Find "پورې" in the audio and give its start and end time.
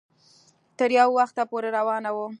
1.51-1.69